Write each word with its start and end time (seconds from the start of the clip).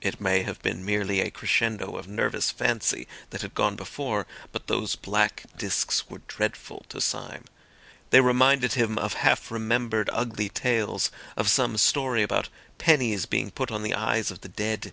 It 0.00 0.20
may 0.20 0.42
have 0.42 0.60
been 0.60 0.84
merely 0.84 1.20
a 1.20 1.30
crescendo 1.30 1.94
of 1.96 2.08
nervous 2.08 2.50
fancy 2.50 3.06
that 3.30 3.42
had 3.42 3.54
gone 3.54 3.76
before, 3.76 4.26
but 4.50 4.66
those 4.66 4.96
black 4.96 5.44
discs 5.56 6.10
were 6.10 6.20
dreadful 6.26 6.84
to 6.88 7.00
Syme; 7.00 7.44
they 8.10 8.20
reminded 8.20 8.72
him 8.72 8.98
of 8.98 9.14
half 9.14 9.52
remembered 9.52 10.10
ugly 10.12 10.48
tales, 10.48 11.12
of 11.36 11.48
some 11.48 11.76
story 11.78 12.24
about 12.24 12.48
pennies 12.78 13.24
being 13.24 13.52
put 13.52 13.70
on 13.70 13.84
the 13.84 13.94
eyes 13.94 14.32
of 14.32 14.40
the 14.40 14.48
dead. 14.48 14.92